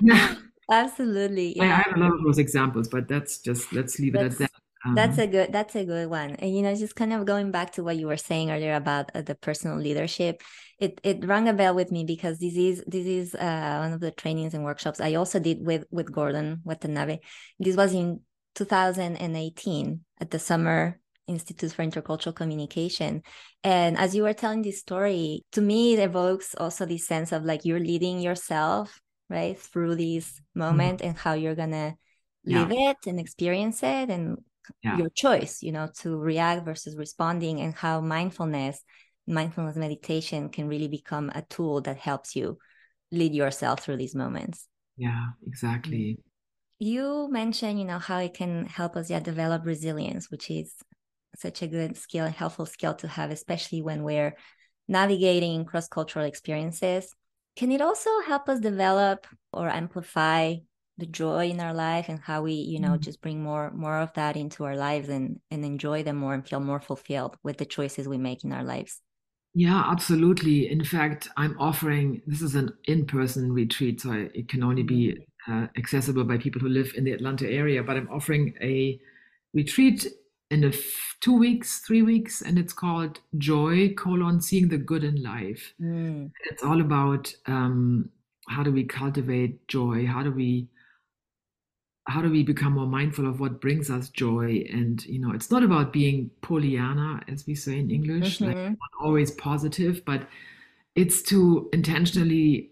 [0.01, 0.37] yeah.
[0.71, 1.57] Absolutely.
[1.57, 1.65] Yeah.
[1.65, 4.41] I, I, have a lot of those examples, but that's just let's leave it that's,
[4.41, 4.60] at that.
[4.85, 7.51] Um, that's a good that's a good one and you know just kind of going
[7.51, 10.43] back to what you were saying earlier about uh, the personal leadership
[10.79, 14.01] it it rang a bell with me because this is this is uh, one of
[14.01, 17.19] the trainings and workshops i also did with with gordon watanabe
[17.59, 18.21] this was in
[18.55, 23.23] 2018 at the summer institute for intercultural communication
[23.63, 27.45] and as you were telling this story to me it evokes also this sense of
[27.45, 31.09] like you're leading yourself right through this moment mm-hmm.
[31.09, 31.95] and how you're gonna
[32.47, 32.91] live yeah.
[32.91, 34.39] it and experience it and
[34.83, 34.97] yeah.
[34.97, 38.83] your choice you know to react versus responding and how mindfulness
[39.27, 42.59] mindfulness meditation can really become a tool that helps you
[43.13, 44.67] lead yourself through these moments.
[44.97, 46.19] Yeah exactly.
[46.19, 46.23] Mm-hmm.
[46.83, 50.75] You mentioned you know how it can help us yeah develop resilience which is
[51.37, 54.35] such a good skill and helpful skill to have especially when we're
[54.89, 57.15] navigating cross-cultural experiences.
[57.57, 60.57] Can it also help us develop or amplify
[61.01, 63.01] the joy in our life and how we you know mm.
[63.01, 66.47] just bring more more of that into our lives and and enjoy them more and
[66.49, 69.01] feel more fulfilled with the choices we make in our lives
[69.55, 74.83] yeah absolutely in fact i'm offering this is an in-person retreat so it can only
[74.83, 75.17] be
[75.49, 75.65] mm-hmm.
[75.65, 78.99] uh, accessible by people who live in the atlanta area but i'm offering a
[79.55, 80.07] retreat
[80.51, 85.03] in a f- two weeks three weeks and it's called joy colon seeing the good
[85.03, 86.31] in life mm.
[86.51, 88.09] it's all about um,
[88.49, 90.69] how do we cultivate joy how do we
[92.07, 94.65] how do we become more mindful of what brings us joy?
[94.73, 98.69] And you know it's not about being pollyanna as we say in english mm-hmm.
[98.69, 100.29] like always positive but
[100.95, 102.71] it's to intentionally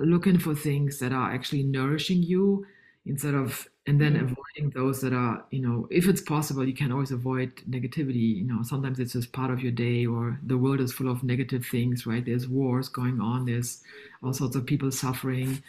[0.00, 2.66] looking for things that are actually nourishing you
[3.06, 4.26] instead of and then mm-hmm.
[4.32, 8.36] avoiding those that are you know if it's possible you can always avoid negativity.
[8.36, 11.22] You know sometimes it's just part of your day or the world is full of
[11.22, 12.24] negative things right?
[12.24, 13.46] There's wars going on.
[13.46, 13.82] There's
[14.22, 15.62] all sorts of people suffering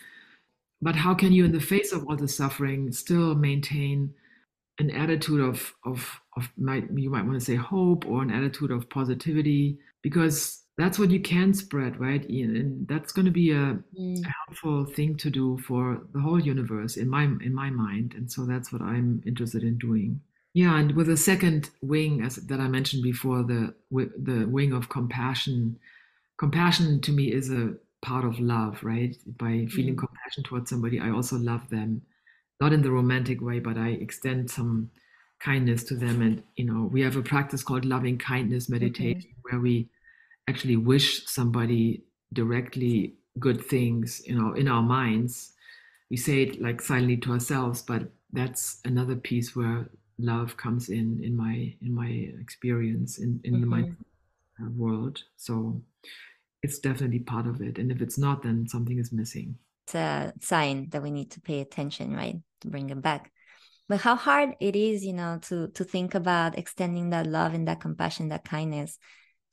[0.82, 4.14] but how can you in the face of all the suffering still maintain
[4.80, 8.72] an attitude of of of might you might want to say hope or an attitude
[8.72, 9.78] of positivity?
[10.02, 12.28] Because that's what you can spread right?
[12.28, 14.24] And that's going to be a, mm.
[14.26, 18.46] helpful thing to do for the whole universe in my in my mind and so
[18.46, 20.22] that's what i'm interested in doing.
[20.54, 24.90] Yeah and with the second wing as that i mentioned before the the wing of
[24.90, 25.78] compassion
[26.38, 29.16] compassion to me is a part of love, right?
[29.38, 30.00] By feeling mm.
[30.00, 32.02] compassion towards somebody, I also love them,
[32.60, 34.90] not in the romantic way, but I extend some
[35.40, 36.22] kindness to them.
[36.22, 39.36] And, you know, we have a practice called loving kindness meditation okay.
[39.44, 39.90] where we
[40.48, 45.54] actually wish somebody directly good things, you know, in our minds.
[46.10, 51.24] We say it like silently to ourselves, but that's another piece where love comes in
[51.24, 53.62] in my in my experience in in mm-hmm.
[53.62, 53.96] the mind
[54.78, 55.24] world.
[55.38, 55.82] So
[56.64, 57.78] it's definitely part of it.
[57.78, 59.56] And if it's not, then something is missing.
[59.86, 62.38] It's a sign that we need to pay attention, right?
[62.62, 63.32] To bring it back.
[63.90, 67.68] But how hard it is, you know, to to think about extending that love and
[67.68, 68.98] that compassion, that kindness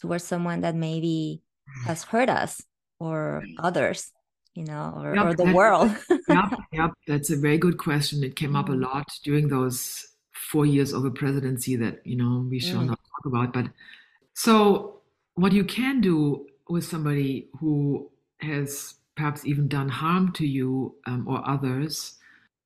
[0.01, 1.43] towards someone that maybe
[1.85, 2.63] has hurt us
[3.01, 4.13] or others,
[4.55, 5.91] you know, or, yep, or the world.
[6.29, 6.91] yep, yep.
[7.07, 8.23] That's a very good question.
[8.23, 8.83] It came up a mm.
[8.83, 12.87] lot during those four years of a presidency that, you know, we shall mm.
[12.87, 13.53] not talk about.
[13.53, 13.67] But
[14.35, 15.01] so
[15.35, 21.27] what you can do with somebody who has perhaps even done harm to you um,
[21.27, 22.15] or others,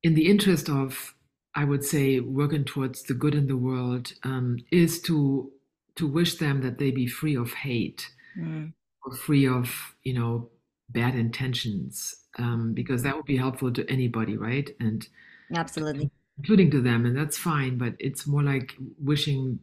[0.03, 1.15] in the interest of,
[1.55, 5.51] I would say, working towards the good in the world, um, is to
[5.95, 8.73] to wish them that they be free of hate mm.
[9.05, 10.49] or free of you know
[10.89, 14.69] bad intentions, um, because that would be helpful to anybody, right?
[14.79, 15.07] And
[15.55, 17.77] absolutely, including to them, and that's fine.
[17.77, 19.59] But it's more like wishing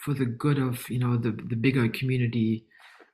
[0.00, 2.66] for the good of you know the the bigger community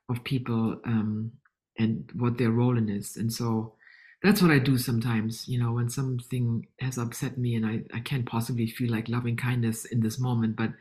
[0.09, 1.33] of people um,
[1.79, 3.17] and what their role in is.
[3.17, 3.75] And so
[4.23, 8.01] that's what I do sometimes, you know, when something has upset me and I, I
[8.01, 10.73] can't possibly feel like loving kindness in this moment, but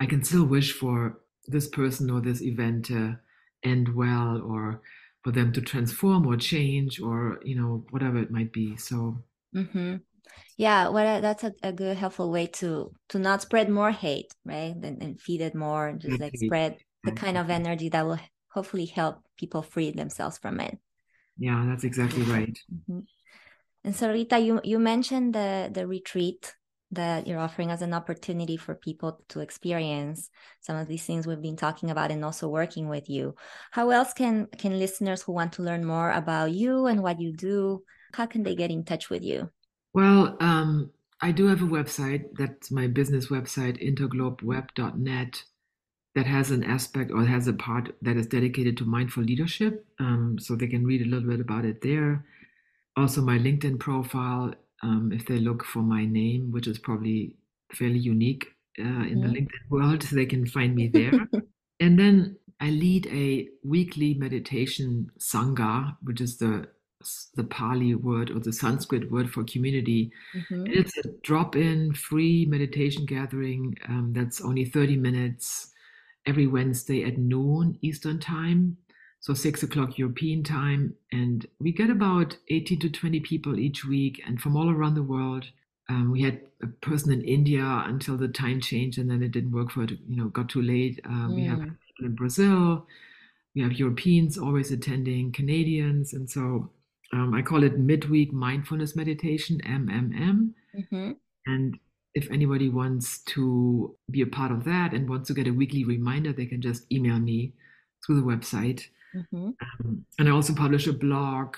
[0.00, 3.18] I can still wish for this person or this event to
[3.62, 4.80] end well or
[5.22, 8.76] for them to transform or change or, you know, whatever it might be.
[8.76, 9.22] So,
[9.54, 9.96] mm-hmm.
[10.56, 14.74] yeah, well, that's a, a, good, helpful way to to not spread more hate, right?
[14.74, 18.86] And, and feed it more, just like spread the kind of energy that will hopefully
[18.86, 20.78] help people free themselves from it.
[21.38, 22.58] Yeah, that's exactly right.
[22.72, 23.00] Mm-hmm.
[23.84, 26.54] And so, Rita, you you mentioned the the retreat
[26.92, 30.28] that you're offering as an opportunity for people to experience
[30.60, 33.34] some of these things we've been talking about and also working with you.
[33.70, 37.32] How else can can listeners who want to learn more about you and what you
[37.32, 39.50] do, how can they get in touch with you?
[39.94, 42.24] Well, um, I do have a website.
[42.36, 45.42] That's my business website, interglobeweb.net
[46.14, 49.86] that has an aspect or has a part that is dedicated to mindful leadership.
[49.98, 52.24] Um, so they can read a little bit about it there.
[52.96, 57.36] Also, my LinkedIn profile, um, if they look for my name, which is probably
[57.72, 58.46] fairly unique,
[58.78, 60.02] uh, in the LinkedIn world.
[60.02, 61.12] They can find me there.
[61.80, 66.68] and then I lead a weekly meditation sangha, which is the
[67.34, 70.12] the Pali word or the Sanskrit word for community.
[70.36, 70.66] Mm-hmm.
[70.66, 75.72] It's a drop-in free meditation gathering um, that's only 30 minutes
[76.30, 78.76] every Wednesday at noon Eastern time,
[79.18, 84.22] so six o'clock European time, and we get about 18 to 20 people each week,
[84.26, 85.46] and from all around the world.
[85.88, 89.50] Um, we had a person in India until the time changed, and then it didn't
[89.50, 89.90] work for it.
[90.08, 91.00] You know, got too late.
[91.04, 91.28] Uh.
[91.30, 91.76] We have mm.
[91.84, 92.86] people in Brazil.
[93.56, 96.70] We have Europeans always attending, Canadians, and so
[97.12, 100.52] um, I call it midweek mindfulness meditation, MMM.
[100.78, 101.10] Mm-hmm.
[101.46, 101.78] And
[102.14, 105.84] if anybody wants to be a part of that and wants to get a weekly
[105.84, 107.52] reminder, they can just email me
[108.04, 108.86] through the website.
[109.14, 109.50] Mm-hmm.
[109.60, 111.56] Um, and I also publish a blog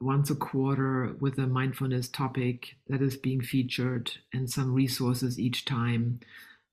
[0.00, 5.64] once a quarter with a mindfulness topic that is being featured and some resources each
[5.64, 6.20] time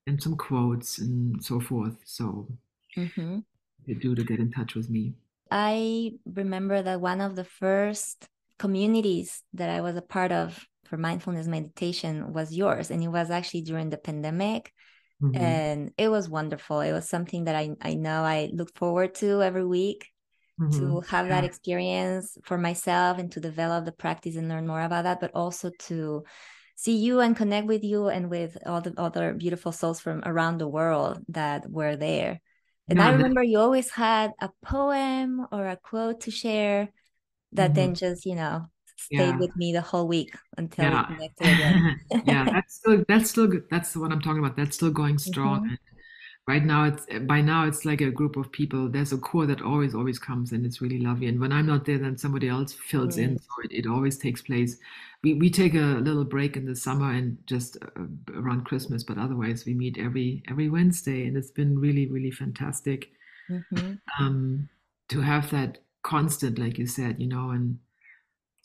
[0.06, 1.95] and some quotes and so forth.
[2.06, 2.47] So
[2.95, 3.39] mm-hmm.
[3.86, 5.13] you do to get in touch with me.
[5.49, 10.98] I remember that one of the first communities that I was a part of for
[10.98, 12.91] mindfulness meditation was yours.
[12.91, 14.71] And it was actually during the pandemic.
[15.21, 15.41] Mm-hmm.
[15.41, 16.82] And it was wonderful.
[16.82, 20.10] It was something that I, I know I look forward to every week
[20.60, 20.78] mm-hmm.
[20.78, 25.04] to have that experience for myself and to develop the practice and learn more about
[25.04, 26.24] that, but also to
[26.76, 30.58] see you and connect with you and with all the other beautiful souls from around
[30.58, 32.41] the world that were there.
[32.88, 36.89] And I remember you always had a poem or a quote to share
[37.54, 37.74] that mm-hmm.
[37.74, 38.65] then just, you know,
[38.96, 39.38] stayed yeah.
[39.38, 41.08] with me the whole week until yeah.
[41.10, 42.00] we connected again.
[42.26, 43.64] yeah, that's still that's still good.
[43.70, 44.56] That's what I'm talking about.
[44.58, 45.66] That's still going strong.
[45.66, 45.74] Mm-hmm.
[46.48, 48.90] right now it's by now it's like a group of people.
[48.90, 51.28] There's a core that always always comes and it's really lovely.
[51.28, 53.34] And when I'm not there, then somebody else fills mm-hmm.
[53.34, 53.40] in.
[53.40, 54.78] So it, it always takes place
[55.26, 58.04] we, we take a little break in the summer and just uh,
[58.36, 63.10] around Christmas, but otherwise we meet every every Wednesday, and it's been really really fantastic
[63.50, 63.94] mm-hmm.
[64.20, 64.70] um,
[65.10, 67.50] to have that constant, like you said, you know.
[67.50, 67.80] And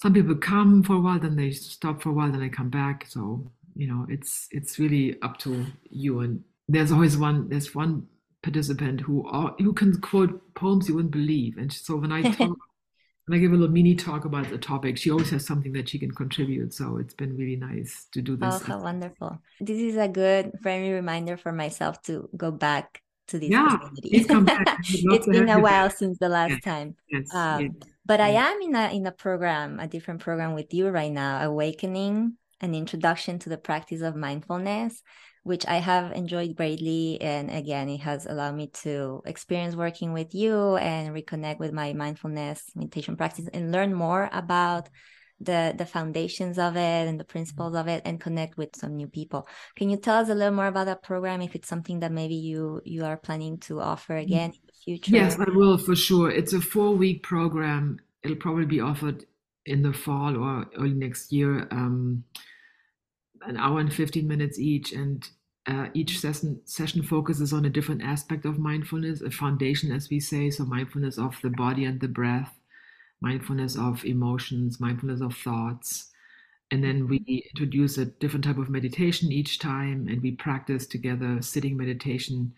[0.01, 2.71] some people come for a while, then they stop for a while, then they come
[2.71, 3.07] back.
[3.09, 6.21] So you know, it's it's really up to you.
[6.21, 8.07] And there's always one there's one
[8.43, 12.57] participant who are, who can quote poems you wouldn't believe, and so when I talk
[13.27, 15.89] when I give a little mini talk about the topic, she always has something that
[15.89, 16.73] she can contribute.
[16.73, 18.55] So it's been really nice to do this.
[18.55, 19.39] Oh, how wonderful.
[19.61, 24.25] This is a good friendly reminder for myself to go back to this yeah, community.
[24.25, 24.79] Come back.
[24.89, 25.97] it's been a while back.
[25.97, 26.97] since the last yes, time.
[27.09, 27.73] Yes, um, yes,
[28.05, 31.43] but I am in a in a program, a different program with you right now,
[31.43, 35.03] Awakening, an introduction to the practice of mindfulness
[35.43, 37.21] which I have enjoyed greatly.
[37.21, 41.93] And again, it has allowed me to experience working with you and reconnect with my
[41.93, 44.89] mindfulness meditation practice and learn more about
[45.43, 49.07] the the foundations of it and the principles of it and connect with some new
[49.07, 52.13] people can you tell us a little more about that program if it's something that
[52.13, 54.23] maybe you you are planning to offer mm.
[54.23, 54.53] again
[54.85, 55.13] future.
[55.13, 56.31] Yes i will for sure.
[56.31, 58.01] It's a four week program.
[58.23, 59.25] It'll probably be offered
[59.67, 62.25] in the fall or early next year um,
[63.43, 65.29] an hour and 15 minutes each and
[65.67, 70.19] uh, each session session focuses on a different aspect of mindfulness a foundation as we
[70.19, 72.61] say so mindfulness of the body and the breath
[73.21, 76.07] mindfulness of emotions mindfulness of thoughts.
[76.73, 81.43] And then we introduce a different type of meditation each time and we practice together
[81.43, 82.53] sitting meditation.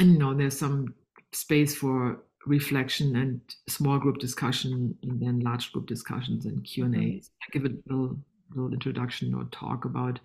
[0.00, 0.94] And you know there's some
[1.32, 6.94] space for reflection and small group discussion and then large group discussions and q and
[6.94, 7.18] a mm-hmm.
[7.42, 8.16] i give a little
[8.50, 10.18] little introduction or talk about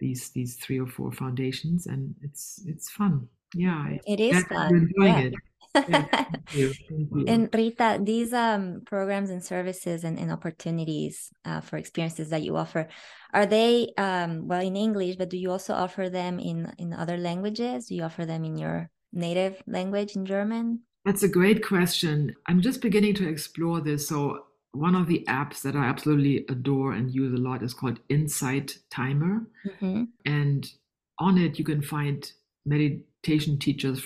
[0.00, 5.18] these these three or four foundations and it's it's fun yeah it is fun yeah.
[5.20, 5.34] It.
[5.74, 12.58] and Rita, these um, programs and services and, and opportunities uh, for experiences that you
[12.58, 12.88] offer,
[13.32, 15.16] are they um, well in English?
[15.16, 17.86] But do you also offer them in in other languages?
[17.86, 20.80] Do you offer them in your native language in German?
[21.04, 22.34] That's a great question.
[22.46, 24.08] I'm just beginning to explore this.
[24.08, 27.98] So one of the apps that I absolutely adore and use a lot is called
[28.08, 29.46] Insight Timer.
[29.66, 30.04] Mm-hmm.
[30.24, 30.70] And
[31.18, 32.30] on it, you can find
[32.64, 34.02] meditation teachers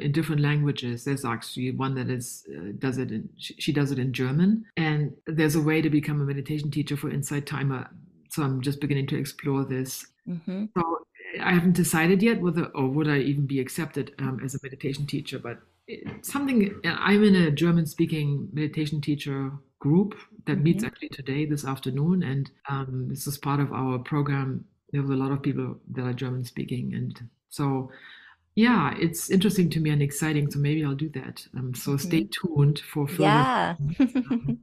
[0.00, 1.04] in different languages.
[1.04, 5.12] There's actually one that is uh, does it in she does it in German, and
[5.26, 7.88] there's a way to become a meditation teacher for Insight Timer.
[8.30, 10.06] So I'm just beginning to explore this.
[10.28, 10.64] Mm-hmm.
[10.76, 11.06] So
[11.40, 15.06] I haven't decided yet whether or would I even be accepted um, as a meditation
[15.06, 15.58] teacher, but
[16.22, 20.14] something I'm in a German speaking meditation teacher group
[20.46, 20.62] that mm-hmm.
[20.62, 22.22] meets actually today, this afternoon.
[22.22, 24.64] And um, this is part of our program.
[24.92, 26.92] There's a lot of people that are German speaking.
[26.94, 27.90] And so,
[28.54, 30.50] yeah, it's interesting to me and exciting.
[30.50, 31.46] So maybe I'll do that.
[31.56, 32.08] Um, so mm-hmm.
[32.08, 33.22] stay tuned for further.
[33.22, 33.74] Yeah.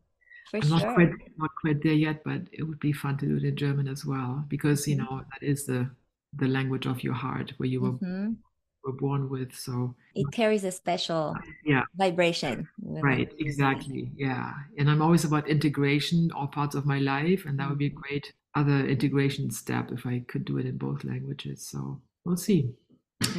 [0.50, 0.80] For I'm sure.
[0.80, 3.56] not quite not quite there yet, but it would be fun to do it in
[3.56, 5.06] German as well because you mm-hmm.
[5.06, 5.92] know that is the
[6.34, 8.38] the language of your heart, where you were, Mhm.
[8.84, 9.54] were born with.
[9.54, 12.68] So It carries a special yeah, vibration.
[12.82, 13.46] right, you're using it.
[13.46, 14.54] exactly, yeah.
[14.78, 18.02] And I'm always about integration, all parts of my life, and that would be a
[18.04, 21.68] great other integration step if I could do it in both languages.
[21.68, 22.72] So we'll see.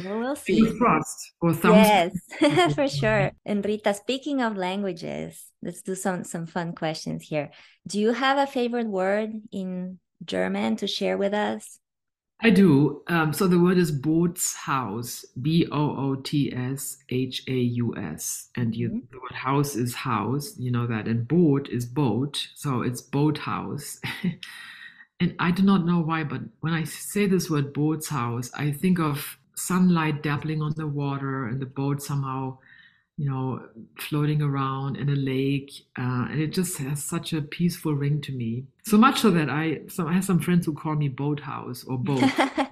[0.05, 0.77] Well, we'll see.
[0.77, 1.75] crossed or thumbs.
[2.39, 3.31] Yes, for sure.
[3.45, 7.49] And Rita, speaking of languages, let's do some some fun questions here.
[7.87, 11.80] Do you have a favorite word in German to share with us?
[12.43, 13.03] I do.
[13.07, 18.49] Um, so the word is Bootshaus, B O O T S H A U S,
[18.55, 19.09] and you, Mhm.
[19.11, 20.57] the word house is house.
[20.57, 23.99] You know that, and boat is boat, so it's boathouse.
[25.19, 28.71] and I do not know why, but when I say this word boat's Bootshaus, I
[28.71, 32.57] think of sunlight dappling on the water and the boat somehow,
[33.17, 33.61] you know,
[33.99, 38.31] floating around in a lake, uh, and it just has such a peaceful ring to
[38.31, 38.65] me.
[38.83, 41.97] So much so that I, so I have some friends who call me Boathouse or
[41.97, 42.23] Boat.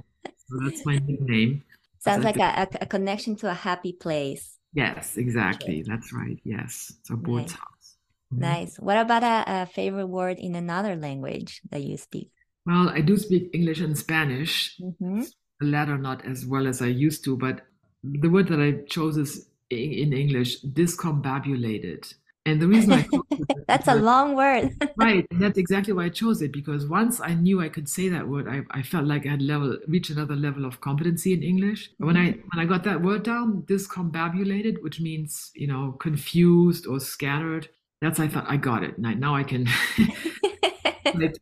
[0.49, 1.63] So that's my nickname.
[1.99, 4.57] Sounds like a, a, connection to a happy place.
[4.73, 5.83] Yes, exactly.
[5.85, 6.39] That's right.
[6.43, 6.93] Yes.
[7.03, 7.23] So Nice.
[7.23, 7.97] Boat's house.
[8.33, 8.39] Mhm.
[8.39, 8.75] Nice.
[8.77, 12.31] What about a, a favorite word in another language that you speak?
[12.65, 15.29] Well, I do speak English and Spanish, Mhm.
[15.59, 17.65] the latter not as well as I used to, but
[18.03, 22.13] the word that I chose is in, in English, discombobulated.
[22.45, 24.71] And the reason I chose it is That's a long word.
[24.97, 28.09] right, and that's exactly why I chose it because once I knew I could say
[28.09, 31.43] that word, I, I felt like I had level reached another level of competency in
[31.43, 31.91] English.
[31.97, 32.47] When I mm-hmm.
[32.51, 37.69] when I got that word down, discombobulated, which means you know confused or scattered,
[38.01, 38.97] that's I thought I got it.
[38.97, 39.67] Now, now I can.
[41.15, 41.35] like,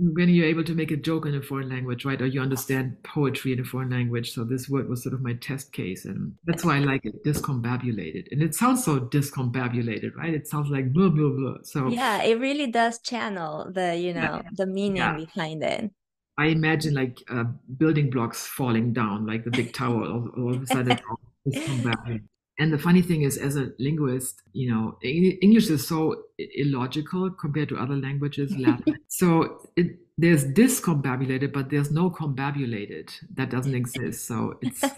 [0.00, 3.02] when you're able to make a joke in a foreign language, right, or you understand
[3.02, 6.34] poetry in a foreign language, so this word was sort of my test case, and
[6.44, 8.28] that's why I like it, discombobulated.
[8.32, 10.32] And it sounds so discombobulated, right?
[10.32, 11.54] It sounds like blah blah blah.
[11.62, 15.16] So yeah, it really does channel the, you know, the meaning Yeah.
[15.16, 15.90] behind it.
[16.38, 17.44] I imagine like uh,
[17.76, 20.04] building blocks falling down, like the big tower.
[20.06, 22.24] All, all of a sudden, it's all discombobulated.
[22.60, 26.00] And the funny thing is, as a linguist, you know, English is so
[26.38, 28.98] illogical compared to other languages, Latin.
[29.08, 29.86] so it,
[30.18, 33.10] there's discombobulated, but there's no combobulated.
[33.34, 34.26] That doesn't exist.
[34.26, 34.80] So it's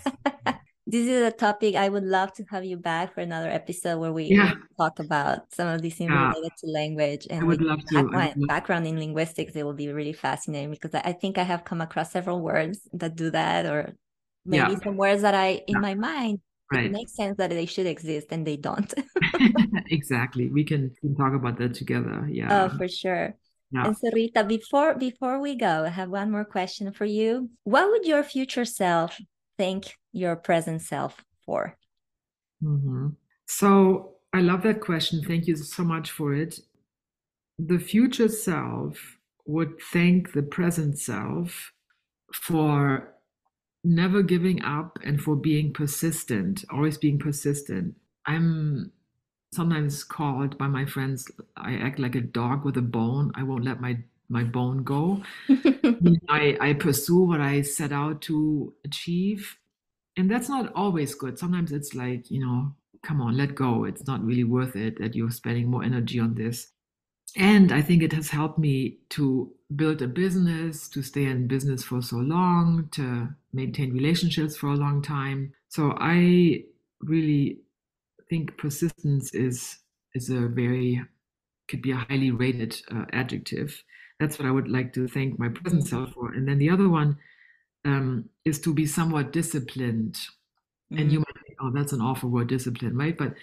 [0.85, 4.13] This is a topic I would love to have you back for another episode where
[4.13, 4.55] we Yeah.
[4.77, 6.33] talk about some of these things Yeah.
[6.35, 7.95] related to language and I would love to.
[7.95, 9.55] back- I my love- background in linguistics.
[9.55, 13.15] It will be really fascinating because I think I have come across several words that
[13.15, 13.95] do that, or
[14.45, 14.79] maybe Yeah.
[14.83, 16.41] some words that I, in my mind,
[16.73, 16.93] it Right.
[16.93, 18.93] makes sense that they should exist and they don't.
[19.91, 20.49] exactly.
[20.51, 22.29] We can, we can talk about that together.
[22.31, 22.67] Yeah.
[22.67, 23.35] Oh, for sure.
[23.73, 23.87] Yeah.
[23.87, 27.51] And so Rita, before before we go, I have one more question for you.
[27.65, 29.19] What would your future self
[29.59, 31.77] thank your present self for?
[32.61, 33.09] hmm
[33.47, 35.23] So I love that question.
[35.23, 36.59] Thank you so much for it.
[37.59, 41.73] The future self would thank the present self
[42.33, 43.12] for
[43.85, 47.97] never giving up and for being persistent, always being persistent.
[48.27, 48.93] I'm
[49.53, 53.33] sometimes called by my friends, I act like a dog with a bone.
[53.35, 55.23] I won't let my, my bone go.
[56.29, 59.57] I, I pursue what I set out to achieve.
[60.17, 61.39] And that's not always good.
[61.39, 63.85] Sometimes it's like, you know, come on, let go.
[63.85, 66.69] It's not really worth it that you're spending more energy on this.
[67.37, 71.83] And I think it has helped me to build a business, to stay in business
[71.83, 75.53] for so long, to maintain relationships for a long time.
[75.69, 76.65] So I
[77.01, 77.59] really
[78.29, 79.79] think persistence is
[80.15, 81.03] is a very
[81.69, 83.83] could be a highly rated uh, adjective.
[84.21, 86.33] That's what I would like to thank my present self for.
[86.33, 87.17] And then the other one
[87.85, 90.19] um, is to be somewhat disciplined.
[90.91, 93.17] And you might think, oh, that's an awful word, discipline, right?
[93.17, 93.35] But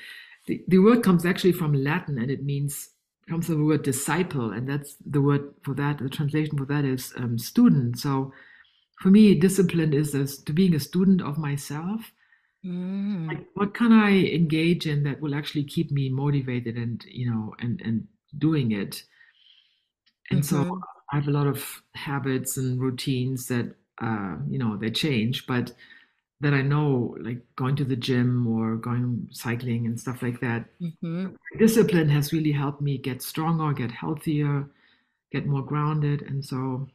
[0.45, 2.89] the, the word comes actually from Latin and it means,
[3.27, 4.51] comes from the word disciple.
[4.51, 7.97] And that's the word for that, the translation for that is um, student.
[7.97, 8.31] So
[8.99, 12.11] for me, discipline is as, to being a student of myself.
[12.65, 13.27] Mm.
[13.27, 17.55] Like, what can I engage in that will actually keep me motivated and, you know,
[17.59, 19.03] and, and doing it?
[20.31, 20.81] And so Mhm.
[21.11, 25.73] I have a lot of habits and routines that, uh, you know, they change, but
[26.41, 30.69] that I know, like going to the gym or going cycling and stuff like that.
[30.81, 31.35] Mhm.
[31.57, 34.69] Discipline has really helped me get stronger, get healthier,
[35.31, 36.21] get more grounded.
[36.21, 36.87] And so,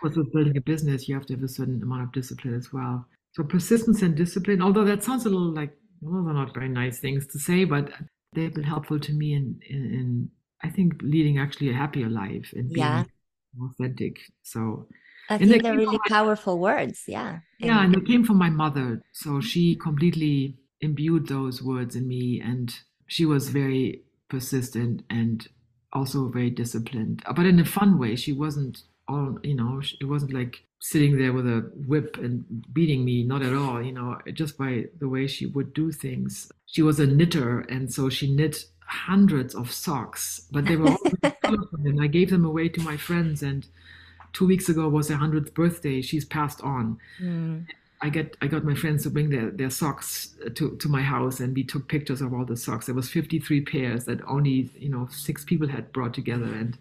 [0.00, 2.72] course, with building a business, you have to have a certain amount of discipline as
[2.72, 3.06] well.
[3.32, 6.98] So, persistence and discipline, although that sounds a little like, well, they're not very nice
[6.98, 7.90] things to say, but
[8.34, 10.30] they've been helpful to me in, in, in
[10.62, 13.04] I think, leading actually a happier life and being Yeah.
[13.62, 14.18] authentic.
[14.42, 14.86] So,
[15.28, 17.04] I think they're really my- powerful words.
[17.06, 17.40] Yeah.
[17.58, 19.00] yeah, And- and it came from my mother.
[19.12, 22.74] So she completely imbued those words in me, and
[23.06, 25.46] she was very persistent and
[25.92, 28.16] also very disciplined, but in a fun way.
[28.16, 33.04] She wasn't all, you know, it wasn't like sitting there with a whip and beating
[33.04, 36.50] me, not at all, you know, just by the way she would do things.
[36.66, 40.98] She was a knitter, and so she knit hundreds of socks, but they were all
[41.84, 43.42] and I gave them away to my friends.
[43.42, 43.66] And
[44.32, 46.00] two weeks ago was her hundredth birthday.
[46.00, 46.98] She's passed on.
[47.20, 47.66] Mm.
[48.02, 51.40] I get I got my friends to bring their, their socks to, to my house
[51.40, 52.86] and we took pictures of all the socks.
[52.86, 56.78] There was 53 pairs that only you know six people had brought together and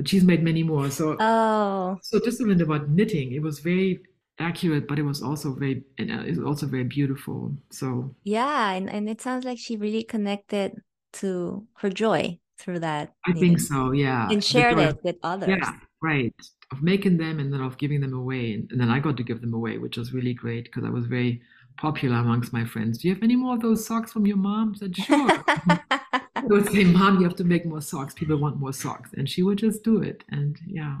[0.00, 0.88] but she's made many more.
[0.90, 4.00] So oh, so even about knitting, it was very
[4.38, 7.54] accurate, but it was also very and uh, it was also very beautiful.
[7.68, 10.80] So yeah, and, and it sounds like she really connected
[11.20, 13.12] to her joy through that.
[13.26, 13.42] I knitting.
[13.42, 14.26] think so, yeah.
[14.30, 15.50] And shared it with others.
[15.50, 15.72] Yeah,
[16.02, 16.34] right
[16.72, 18.54] of making them and then of giving them away.
[18.54, 20.90] And, and then I got to give them away, which was really great because I
[20.90, 21.42] was very
[21.76, 22.98] popular amongst my friends.
[22.98, 24.74] Do you have any more of those socks from your mom?
[24.76, 24.96] I said,
[25.90, 25.99] sure.
[26.42, 28.14] I would say, Mom, you have to make more socks.
[28.14, 29.10] People want more socks.
[29.16, 30.24] And she would just do it.
[30.30, 30.96] And yeah.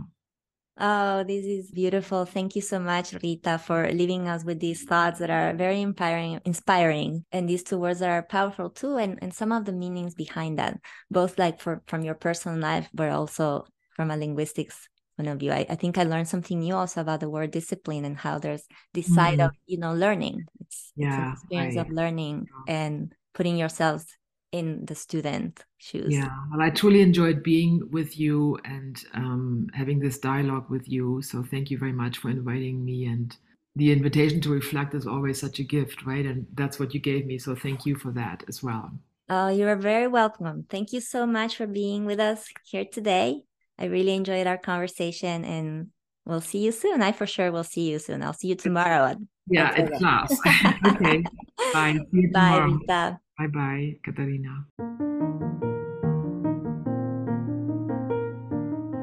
[0.78, 2.24] Oh, this is beautiful.
[2.24, 6.40] Thank you so much, Rita, for leaving us with these thoughts that are very inspiring,
[6.46, 10.14] inspiring, and these two words that are powerful too, and, and some of the meanings
[10.14, 10.80] behind that,
[11.10, 14.88] both like for from your personal life, but also from a linguistics
[15.18, 15.52] point of view.
[15.52, 18.64] I, I think I learned something new also about the word discipline and how there's
[18.94, 19.14] this mm.
[19.14, 20.46] side of, you know, learning.
[20.60, 24.06] It's, yeah, it's an experience I, of learning and putting yourselves
[24.52, 26.12] in the student shoes.
[26.12, 31.22] Yeah, well, I truly enjoyed being with you and um, having this dialogue with you.
[31.22, 33.06] So thank you very much for inviting me.
[33.06, 33.36] And
[33.76, 36.26] the invitation to reflect is always such a gift, right?
[36.26, 37.38] And that's what you gave me.
[37.38, 38.90] So thank you for that as well.
[39.28, 40.66] Oh, you are very welcome.
[40.68, 43.42] Thank you so much for being with us here today.
[43.78, 45.88] I really enjoyed our conversation and
[46.26, 47.02] we'll see you soon.
[47.02, 48.22] I for sure will see you soon.
[48.22, 49.06] I'll see you tomorrow.
[49.06, 49.18] At,
[49.48, 50.38] yeah, at class.
[50.86, 51.24] okay.
[51.72, 51.98] Bye.
[52.32, 53.20] Bye, Rita.
[53.38, 55.66] Bye bye, Katerina.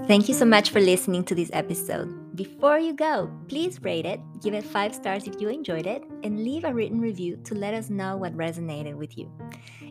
[0.07, 2.33] Thank you so much for listening to this episode.
[2.33, 6.45] Before you go, please rate it, give it five stars if you enjoyed it, and
[6.45, 9.29] leave a written review to let us know what resonated with you.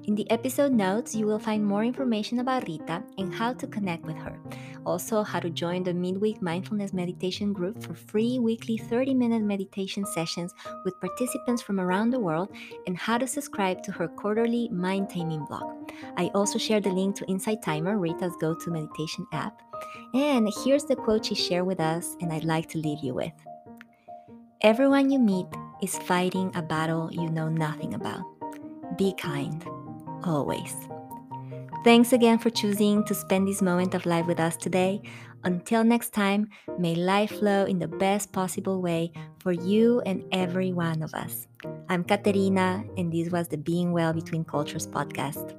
[0.05, 4.07] In the episode notes, you will find more information about Rita and how to connect
[4.07, 4.39] with her.
[4.87, 10.07] Also, how to join the midweek mindfulness meditation group for free weekly 30 minute meditation
[10.07, 10.55] sessions
[10.87, 12.49] with participants from around the world,
[12.87, 15.93] and how to subscribe to her quarterly mind taming blog.
[16.17, 19.61] I also share the link to Insight Timer, Rita's go to meditation app.
[20.17, 23.35] And here's the quote she shared with us, and I'd like to leave you with
[24.63, 25.47] Everyone you meet
[25.83, 28.25] is fighting a battle you know nothing about.
[28.97, 29.63] Be kind
[30.25, 30.75] always.
[31.85, 35.03] Thanks again for choosing to spend this moment of life with us today.
[35.45, 36.49] Until next time,
[36.79, 41.47] may life flow in the best possible way for you and every one of us.
[41.91, 45.55] I'm Katerina, and this was the Being Well Between Cultures podcast.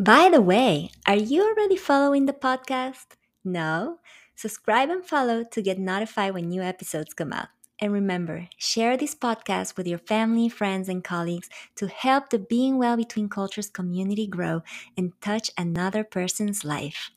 [0.00, 3.20] By the way, are you already following the podcast?
[3.44, 3.98] No?
[4.34, 7.48] Subscribe and follow to get notified when new episodes come out.
[7.78, 12.78] And remember, share this podcast with your family, friends, and colleagues to help the Being
[12.78, 14.62] Well Between Cultures community grow
[14.96, 17.10] and touch another person's life.